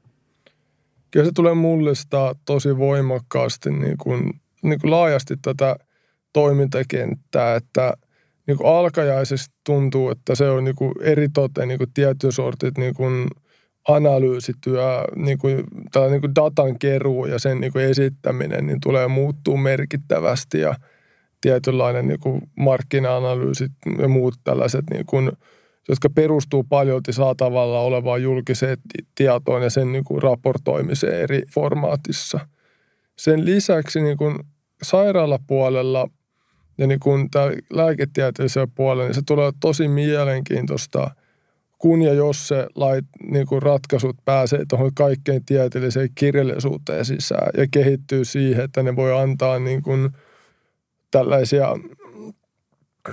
[1.10, 5.76] Kyllä se tulee mullistaa tosi voimakkaasti niin kuin, niin kuin laajasti tätä–
[6.32, 7.92] toimintakenttää, että
[8.46, 12.94] niin kuin alkajaisesta tuntuu, että se on niin kuin eritoten niin tietyn sortit niin
[13.88, 15.64] analyysityö, niin kuin,
[16.10, 20.74] niin kuin datan keruu ja sen niin esittäminen niin tulee muuttuu merkittävästi ja
[21.40, 25.32] tietynlainen niin markkina-analyysit ja muut tällaiset, niin kuin,
[25.88, 28.78] jotka perustuu paljolti saatavalla olevaan julkiseen
[29.14, 32.40] tietoon ja sen niin raportoimiseen eri formaatissa.
[33.18, 34.38] Sen lisäksi niin kuin
[34.82, 36.08] sairaalapuolella
[36.78, 41.10] ja niin kuin tämä lääketieteellisellä puolella, niin se tulee tosi mielenkiintoista,
[41.78, 47.66] kun ja jos se lait, niin kuin ratkaisut pääsee tuohon kaikkein tieteelliseen kirjallisuuteen sisään ja
[47.70, 50.10] kehittyy siihen, että ne voi antaa niin kuin
[51.10, 51.68] tällaisia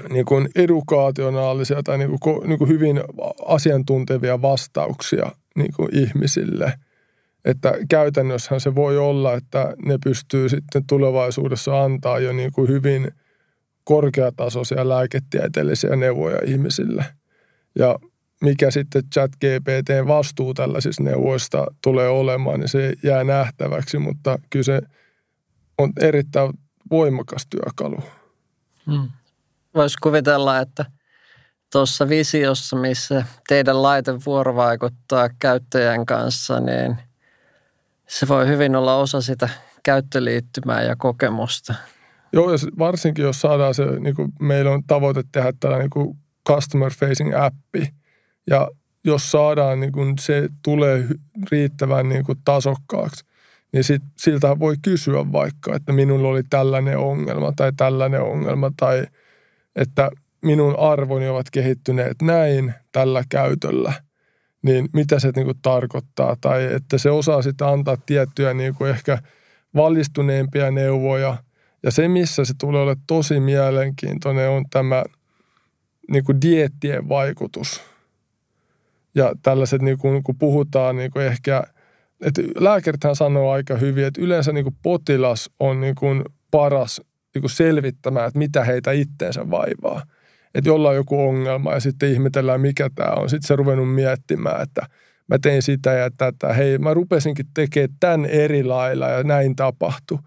[0.10, 3.01] niin kuin edukaationaalisia tai niin kuin, niin kuin hyvin
[3.45, 6.73] asiantuntevia vastauksia niin kuin ihmisille.
[7.45, 13.12] Että käytännössähän se voi olla, että ne pystyy sitten tulevaisuudessa antaa jo niin kuin hyvin–
[13.86, 17.06] korkeatasoisia lääketieteellisiä neuvoja ihmisille.
[17.80, 18.00] Ja
[18.41, 24.63] mikä sitten chat GPTn vastuu tällaisista neuvoista tulee olemaan, niin se jää nähtäväksi, mutta kyllä
[24.63, 24.82] se
[25.78, 26.54] on erittäin
[26.91, 28.04] voimakas työkalu.
[28.91, 29.10] Hmm.
[29.76, 30.86] Voisi kuvitella, että
[31.71, 36.98] tuossa visiossa, missä teidän laite vuorovaikuttaa käyttäjän kanssa, niin
[38.08, 39.50] se voi hyvin olla osa sitä
[39.84, 41.74] käyttöliittymää ja kokemusta.
[42.36, 46.17] Joo, ja varsinkin jos saadaan se, niin kuin meillä on tavoite tehdä tällainen niin
[46.48, 47.93] customer facing appi,
[48.48, 48.69] ja
[49.04, 51.08] jos saadaan niin kuin se tulee
[51.52, 53.26] riittävän niin kuin tasokkaaksi,
[53.74, 59.06] niin sit, siltä voi kysyä vaikka, että minulla oli tällainen ongelma tai tällainen ongelma tai
[59.76, 63.93] että minun arvoni ovat kehittyneet näin tällä käytöllä,
[64.62, 66.36] niin mitä se niin kuin tarkoittaa?
[66.41, 69.17] Tai että se osaa sitten antaa tiettyjä niin kuin ehkä
[69.76, 71.38] valistuneempia neuvoja–
[71.86, 75.04] ja se, missä se tulee olla tosi mielenkiintoinen, on tämä
[76.12, 77.82] niin kuin diettien vaikutus.
[79.15, 81.63] Ja tällaiset, niin kuin, kun puhutaan niin kuin ehkä,
[82.21, 87.02] että lääkärithän sanoo aika hyvin, että yleensä niin kuin potilas on niin kuin paras
[87.36, 90.02] niin kuin selvittämään, että mitä heitä itteensä vaivaa.
[90.56, 93.30] että jollain on joku ongelma ja sitten ihmetellään, mikä tämä on.
[93.30, 94.88] Sitten se ruvennut miettimään, että
[95.28, 96.54] mä tein sitä ja tätä.
[96.54, 100.19] Hei, mä rupesinkin tekemään tämän eri lailla ja näin tapahtui.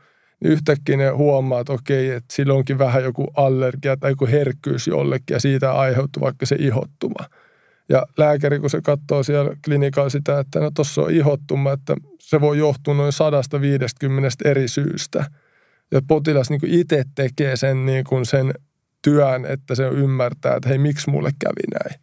[0.44, 5.34] Yhtäkkiä ne huomaa, että okei, että sillä onkin vähän joku allergia tai joku herkkyys jollekin
[5.34, 7.28] ja siitä aiheutuu vaikka se ihottuma.
[7.88, 12.40] Ja lääkäri, kun se katsoo siellä klinikalla sitä, että no tuossa on ihottuma, että se
[12.40, 15.24] voi johtua noin 150 eri syystä.
[15.90, 18.54] Ja potilas niin itse tekee sen, niin kuin sen
[19.02, 22.00] työn, että se ymmärtää, että hei, miksi mulle kävi näin.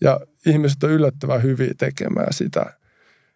[0.00, 2.72] Ja ihmiset on yllättävän hyviä tekemään sitä.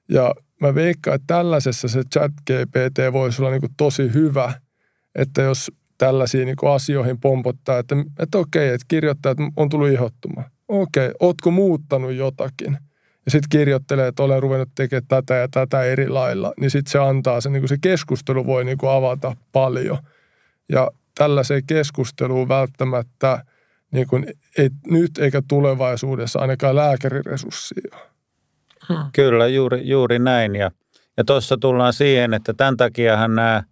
[0.09, 4.53] Ja mä veikkaan, että tällaisessa se chat GPT voisi olla niin tosi hyvä,
[5.15, 10.45] että jos tällaisiin niin asioihin pompottaa, että, että okei, että kirjoittaa, että on tullut ihottuma.
[10.69, 12.79] Okei, ootko muuttanut jotakin?
[13.25, 16.99] Ja sitten kirjoittelee, että olen ruvennut tekemään tätä ja tätä eri lailla, niin sitten se
[16.99, 19.99] antaa se, niin se keskustelu voi niin avata paljon.
[20.69, 23.45] Ja tällaiseen keskusteluun välttämättä
[23.93, 24.27] niin kuin
[24.59, 27.99] ei nyt eikä tulevaisuudessa ainakaan lääkäriresurssia.
[28.89, 29.11] Hmm.
[29.13, 30.57] Kyllä, juuri, juuri näin.
[30.57, 30.71] Ja,
[31.17, 33.63] ja tuossa tullaan siihen, että tämän takiahan nämä,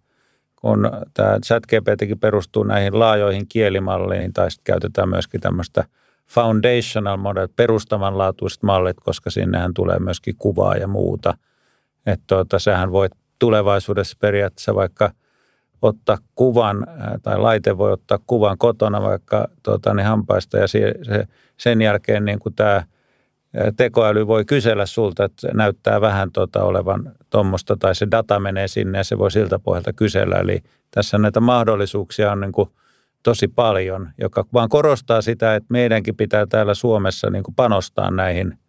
[0.55, 5.83] kun tämä ChatGPTkin perustuu näihin laajoihin kielimalleihin, tai sitten käytetään myöskin tämmöistä
[6.27, 11.37] foundational model, perustavanlaatuiset mallit, koska sinnehän tulee myöskin kuvaa ja muuta.
[12.05, 13.07] Että tuota, sehän voi
[13.39, 15.11] tulevaisuudessa periaatteessa vaikka–
[15.81, 16.87] ottaa kuvan,
[17.23, 20.93] tai laite voi ottaa kuvan kotona vaikka tuota, niin hampaista, ja se,
[21.57, 22.83] sen jälkeen niin kuin tämä
[23.77, 28.97] tekoäly voi kysellä sulta, että näyttää vähän tota olevan tuommoista, tai se data menee sinne,
[28.97, 30.35] ja se voi siltä pohjalta kysellä.
[30.35, 30.59] Eli
[30.91, 32.69] tässä näitä mahdollisuuksia on niin kuin
[33.23, 38.53] tosi paljon, joka vaan korostaa sitä, että meidänkin pitää täällä Suomessa niin kuin panostaa näihin–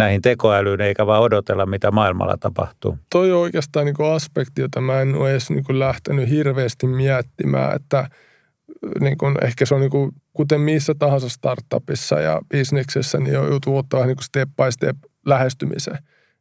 [0.00, 2.98] näihin tekoälyyn, eikä vaan odotella, mitä maailmalla tapahtuu.
[3.10, 6.86] Toi on oikeastaan niin kuin aspekti, jota mä en ole edes niin kuin lähtenyt hirveästi
[6.86, 8.08] miettimään, että
[9.00, 13.48] niin kuin, ehkä se on niin kuin, kuten missä tahansa startupissa ja bisneksessä, niin on
[13.48, 15.98] joutuu ottaa niin kuin step by step lähestymisen.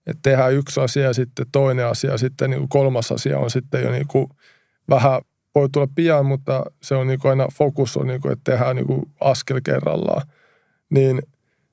[0.08, 3.84] Että tehdään yksi asia ja sitten toinen asia, sitten niin kuin kolmas asia on sitten
[3.84, 4.28] jo niin kuin
[4.90, 5.22] vähän,
[5.56, 8.76] voi tulla pian, mutta se on niin kuin aina fokus on, niin kuin, että tehdään
[8.76, 10.28] niin kuin askel kerrallaan.
[10.90, 11.22] Niin–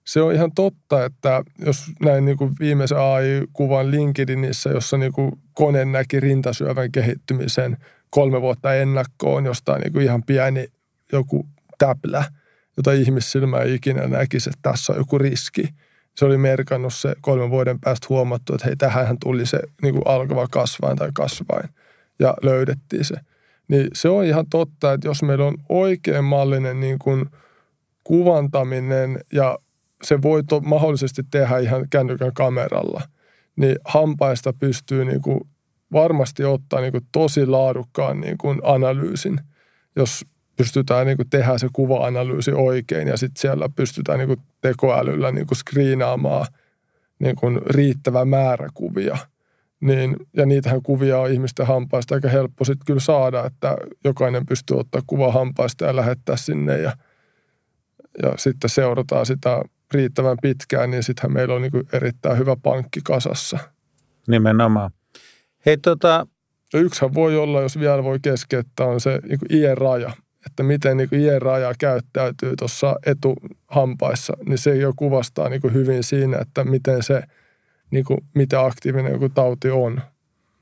[0.07, 5.33] se on ihan totta, että jos näin niin kuin viimeisen AI-kuvan LinkedInissä, jossa niin kuin
[5.55, 7.77] kone näki rintasyövän kehittymisen
[8.11, 10.67] kolme vuotta ennakkoon jostain niin kuin ihan pieni
[11.13, 11.47] joku
[11.79, 12.25] täplä,
[12.77, 15.69] jota ihmissilmä ei ikinä näkisi, että tässä on joku riski.
[16.17, 20.07] Se oli merkannut se kolmen vuoden päästä huomattu, että hei, tähän tuli se niin kuin
[20.07, 21.69] alkava kasvain tai kasvain
[22.19, 23.15] ja löydettiin se.
[23.69, 27.27] Niin se on ihan totta, että jos meillä on oikein mallinen niin kuin
[28.05, 29.59] kuvantaminen ja
[30.03, 33.03] se voi to, mahdollisesti tehdä ihan kännykän kameralla,
[33.57, 35.41] niin hampaista pystyy niin kuin
[35.93, 39.41] varmasti ottaa niin kuin tosi laadukkaan niin kuin analyysin,
[39.97, 40.25] jos
[40.57, 45.47] pystytään niin kuin tehdä se kuva-analyysi oikein ja sitten siellä pystytään niin kuin tekoälyllä niin
[45.47, 46.47] kuin skriinaamaan
[47.19, 49.19] niin kuin riittävä määrä kuvia.
[49.81, 54.79] Niin, ja niitähän kuvia on ihmisten hampaista aika helppo sitten kyllä saada, että jokainen pystyy
[54.79, 56.97] ottaa kuva hampaista ja lähettää sinne ja,
[58.23, 59.63] ja sitten seurataan sitä
[59.95, 63.59] riittävän pitkään, niin sittenhän meillä on niin erittäin hyvä pankki kasassa.
[64.29, 64.91] Nimenomaan.
[65.67, 66.27] Hei tota...
[66.73, 70.13] Ja yksihän voi olla, jos vielä voi keskeyttää, on se niin iän-raja.
[70.47, 76.65] Että miten niin iän-raja käyttäytyy tuossa etuhampaissa, niin se jo kuvastaa niin hyvin siinä, että
[76.65, 77.23] miten se,
[77.91, 80.01] niin kuin, mitä aktiivinen joku tauti on.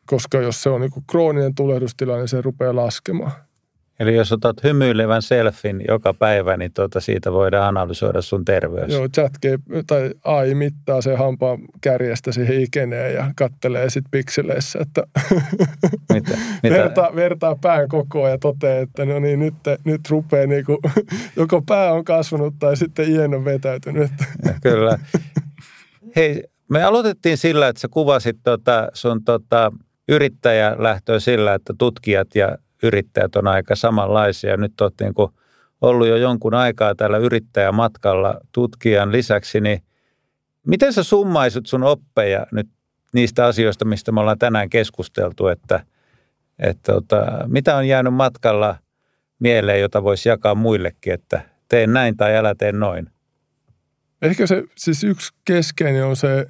[0.07, 3.33] Koska jos se on niin krooninen tulehdustila, niin se rupeaa laskemaan.
[4.00, 8.92] Eli jos otat hymyilevän selfin joka päivä, niin tuota siitä voidaan analysoida sun terveys.
[8.92, 9.33] Joo, chat
[9.87, 15.02] tai AI mittaa se hampaan kärjestä siihen ikeneen ja kattelee sitten pikseleissä, että
[16.14, 16.38] mitä?
[16.62, 16.76] Mitä?
[16.76, 19.54] Vertaa, vertaa pään kokoa ja toteaa, että no niin, nyt,
[19.85, 20.78] nyt rupeaa niin kuin,
[21.37, 24.11] joko pää on kasvanut tai sitten ien on vetäytynyt.
[24.62, 24.98] Kyllä.
[26.16, 29.72] Hei, me aloitettiin sillä, että sä kuvasit tota sun tota,
[30.09, 34.56] yrittäjälähtöä sillä, että tutkijat ja yrittäjät on aika samanlaisia.
[34.56, 35.14] Nyt olet niin
[35.80, 39.82] ollut jo jonkun aikaa tällä yrittäjämatkalla tutkijan lisäksi, niin
[40.66, 42.68] miten sä summaisit sun oppeja nyt
[43.14, 45.84] niistä asioista, mistä me ollaan tänään keskusteltu, että,
[46.58, 48.76] että tota, mitä on jäänyt matkalla
[49.38, 53.11] mieleen, jota voisi jakaa muillekin, että teen näin tai älä tee noin?
[54.22, 56.46] Ehkä se siis yksi keskeinen on se,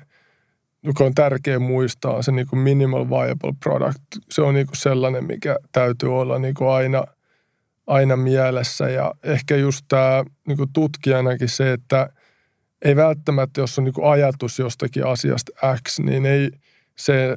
[0.84, 4.02] joka on tärkeä muistaa, se niin kuin minimal viable product.
[4.30, 7.04] Se on niin kuin sellainen, mikä täytyy olla niin kuin aina,
[7.86, 8.88] aina mielessä.
[8.88, 12.08] Ja ehkä just tämä niin kuin tutkijanakin se, että
[12.84, 15.52] ei välttämättä, jos on niin kuin ajatus jostakin asiasta
[15.88, 16.50] X, niin ei
[16.96, 17.36] se,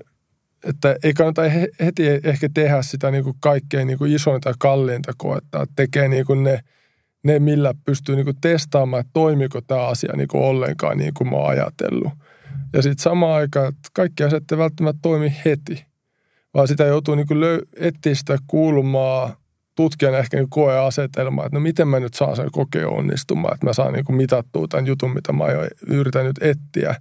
[0.64, 1.42] että ei kannata
[1.80, 5.62] heti ehkä tehdä sitä niin kuin kaikkein niin kuin isointa ja kalliinta koetta.
[5.62, 6.60] Että tekee niin kuin ne
[7.24, 11.30] ne, millä pystyy niin kuin testaamaan, että toimiko tämä asia niin kuin ollenkaan niin kuin
[11.30, 12.12] mä oon ajatellut.
[12.74, 15.86] Ja sitten samaan aikaan, että kaikki asiat ei välttämättä toimi heti,
[16.54, 19.36] vaan sitä joutuu niin kuin löy- etsiä sitä kulmaa,
[19.76, 23.74] tutkijan ehkä niin koeasetelmaa, että no miten mä nyt saan sen kokeen onnistumaan, että mä
[23.74, 25.46] saan niin kuin mitattua tämän jutun, mitä mä
[25.88, 26.96] yritän nyt etsiä,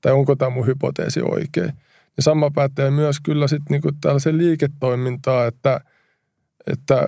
[0.00, 1.72] tai onko tämä mun hypoteesi oikein.
[2.16, 5.80] Ja sama pätee myös kyllä sitten niin tällaisen liiketoimintaa, että,
[6.66, 7.06] että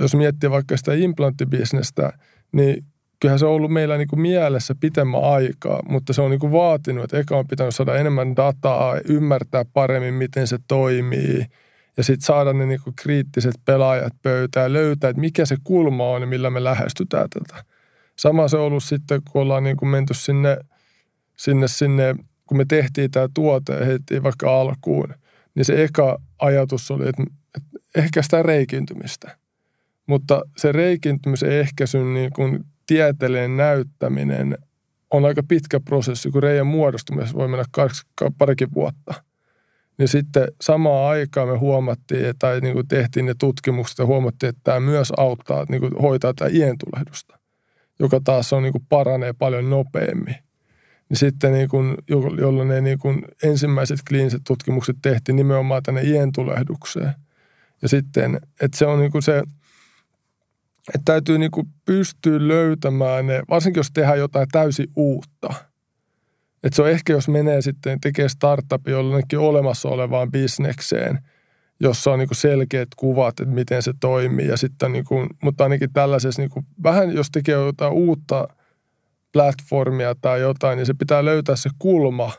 [0.00, 2.12] jos miettii vaikka sitä implanttibisnestä,
[2.52, 2.84] niin
[3.22, 6.52] kyllähän se on ollut meillä niin kuin mielessä pitemmän aikaa, mutta se on niin kuin
[6.52, 11.46] vaatinut, että eka on pitänyt saada enemmän dataa, ymmärtää paremmin, miten se toimii
[11.96, 16.20] ja sitten saada ne niin kuin kriittiset pelaajat pöytään, löytää, että mikä se kulma on
[16.20, 17.64] ja millä me lähestytään tätä.
[18.18, 20.56] Sama se on ollut sitten, kun ollaan niin kuin menty sinne,
[21.36, 22.14] sinne, sinne,
[22.46, 25.14] kun me tehtiin tämä tuote heitettiin vaikka alkuun,
[25.54, 27.22] niin se eka ajatus oli, että,
[27.56, 29.36] että ehkä sitä reikintymistä.
[30.06, 34.58] Mutta se reikintymisen ehkäisyn niin kuin tieteellinen näyttäminen
[35.10, 38.02] on aika pitkä prosessi, kun reijän muodostumisessa voi mennä kaksi,
[38.38, 39.14] parikin vuotta.
[39.98, 44.60] Niin sitten samaan aikaan me huomattiin, tai niin kuin tehtiin ne tutkimukset ja huomattiin, että
[44.64, 47.38] tämä myös auttaa niin kuin hoitaa tätä ientulehdusta,
[47.98, 50.36] joka taas on niin kuin paranee paljon nopeammin.
[51.08, 51.94] Niin sitten niin kuin,
[52.38, 57.12] jolloin ne niin kuin ensimmäiset kliiniset tutkimukset tehtiin nimenomaan tänne ientulehdukseen.
[57.82, 59.42] Ja sitten, että se on niin kuin se–
[60.88, 65.54] että täytyy niin kuin pystyä löytämään ne, varsinkin jos tehdään jotain täysin uutta.
[66.62, 71.18] Että se on ehkä, jos menee sitten tekee startup jollekin olemassa olevaan bisnekseen,
[71.80, 74.48] jossa on niin kuin selkeät kuvat, että miten se toimii.
[74.48, 78.48] Ja sitten niin kuin, mutta ainakin tällaisessa, niin kuin, vähän jos tekee jotain uutta
[79.32, 82.32] platformia tai jotain, niin se pitää löytää se kulma,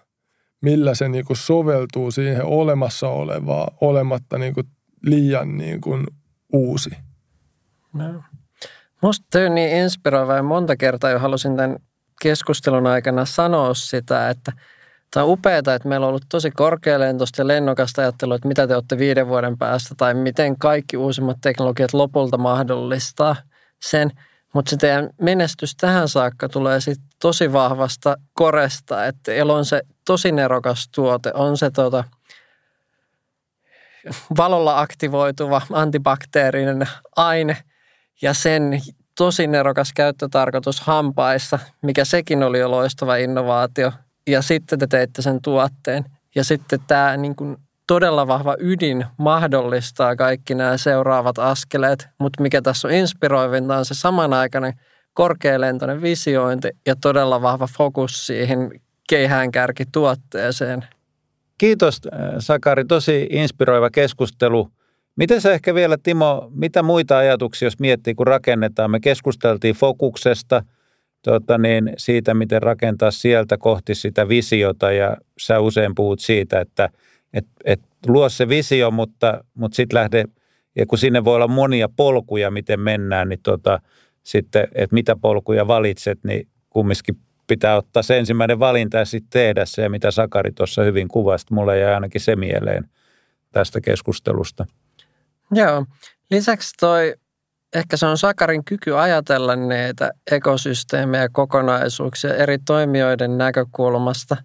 [0.61, 4.67] millä se niin kuin soveltuu siihen olemassa olevaa, olematta niin kuin
[5.05, 6.07] liian niin kuin
[6.53, 6.89] uusi.
[7.93, 8.23] No.
[9.03, 11.77] Musta tämä on niin inspiroiva ja monta kertaa jo halusin tämän
[12.21, 14.51] keskustelun aikana sanoa sitä, että
[15.11, 18.75] tämä on upeaa, että meillä on ollut tosi korkealentoista ja lennokasta ajattelua, että mitä te
[18.75, 23.35] olette viiden vuoden päästä tai miten kaikki uusimmat teknologiat lopulta mahdollistaa
[23.81, 24.11] sen.
[24.53, 30.31] Mutta se teidän menestys tähän saakka tulee sitten tosi vahvasta koresta, että on se tosi
[30.31, 32.03] nerokas tuote, on se tota,
[34.37, 37.57] valolla aktivoituva antibakteerinen aine–
[38.23, 38.81] ja sen
[39.17, 43.91] tosi nerokas käyttötarkoitus hampaissa, mikä sekin oli jo loistava innovaatio.
[44.27, 46.05] Ja sitten te teitte sen tuotteen.
[46.35, 47.57] Ja sitten tämä niin kuin
[47.87, 52.07] todella vahva ydin mahdollistaa kaikki nämä seuraavat askeleet.
[52.19, 54.73] Mutta mikä tässä on inspiroivinta on se samanaikainen
[55.13, 58.71] korkealentoinen visiointi ja todella vahva fokus siihen
[59.09, 60.85] keihäänkärkituotteeseen.
[61.57, 62.01] Kiitos
[62.39, 64.69] Sakari, tosi inspiroiva keskustelu.
[65.15, 68.91] Miten sä ehkä vielä, Timo, mitä muita ajatuksia, jos miettii, kun rakennetaan?
[68.91, 70.63] Me keskusteltiin fokuksesta,
[71.23, 76.89] tuota niin, siitä, miten rakentaa sieltä kohti sitä visiota, ja sä usein puhut siitä, että
[77.33, 80.25] et, et luo se visio, mutta, mutta sitten lähde,
[80.75, 83.79] ja kun sinne voi olla monia polkuja, miten mennään, niin tuota,
[84.23, 89.65] sitten, että mitä polkuja valitset, niin kumminkin pitää ottaa se ensimmäinen valinta ja sitten tehdä
[89.65, 91.45] se, mitä Sakari tuossa hyvin kuvasi.
[91.51, 92.89] Mulle jäi ainakin se mieleen
[93.51, 94.65] tästä keskustelusta.
[95.53, 95.85] Joo.
[96.31, 97.15] Lisäksi toi,
[97.75, 104.37] ehkä se on Sakarin kyky ajatella näitä ekosysteemejä kokonaisuuksia eri toimijoiden näkökulmasta,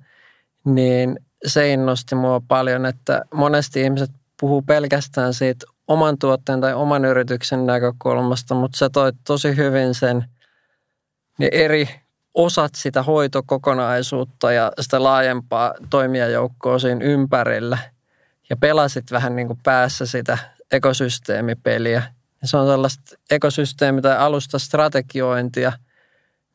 [0.64, 7.04] niin se innosti mua paljon, että monesti ihmiset puhuu pelkästään siitä oman tuotteen tai oman
[7.04, 10.24] yrityksen näkökulmasta, mutta sä toit tosi hyvin sen
[11.38, 11.88] ne eri
[12.34, 17.78] osat sitä hoitokokonaisuutta ja sitä laajempaa toimijajoukkoa siinä ympärillä
[18.50, 20.38] ja pelasit vähän niin kuin päässä sitä
[20.72, 22.02] ekosysteemipeliä.
[22.44, 25.72] Se on tällaista ekosysteemi- tai alustastrategiointia,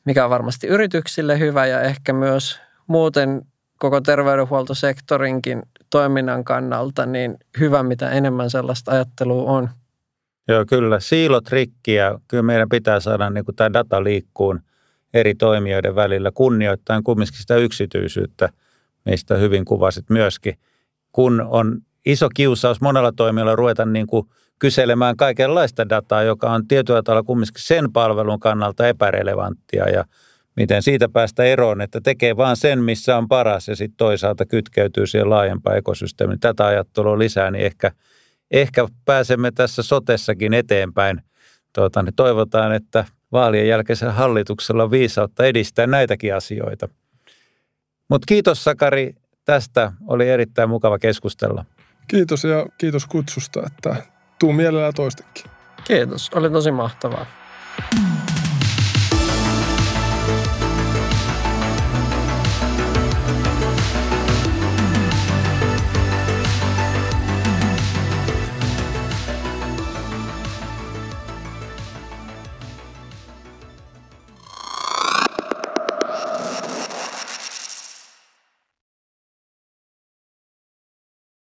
[0.05, 3.41] mikä on varmasti yrityksille hyvä ja ehkä myös muuten
[3.79, 9.69] koko terveydenhuoltosektorinkin toiminnan kannalta niin hyvä, mitä enemmän sellaista ajattelua on.
[10.47, 10.99] Joo, kyllä.
[10.99, 14.61] Siilot rikki ja kyllä meidän pitää saada niin kuin tämä data liikkuun
[15.13, 18.49] eri toimijoiden välillä kunnioittain kumminkin sitä yksityisyyttä,
[19.05, 20.59] mistä hyvin kuvasit myöskin.
[21.11, 24.27] Kun on iso kiusaus monella toimijalla ruveta niin kuin
[24.59, 30.05] kyselemään kaikenlaista dataa, joka on tietyllä tavalla kumminkin sen palvelun kannalta epärelevanttia ja
[30.55, 35.07] miten siitä päästä eroon, että tekee vaan sen, missä on paras ja sitten toisaalta kytkeytyy
[35.07, 36.39] siihen laajempaan ekosysteemiin.
[36.39, 37.91] Tätä ajattelua lisää, niin ehkä,
[38.51, 41.21] ehkä pääsemme tässä sotessakin eteenpäin.
[41.73, 46.89] Tuota, niin toivotaan, että vaalien jälkeisellä hallituksella on viisautta edistää näitäkin asioita.
[48.09, 49.13] Mutta kiitos Sakari
[49.45, 49.91] tästä.
[50.07, 51.65] Oli erittäin mukava keskustella.
[52.07, 53.95] Kiitos ja kiitos kutsusta, että
[54.39, 55.51] tuu mielellä toistekin.
[55.83, 57.25] Kiitos, oli tosi mahtavaa.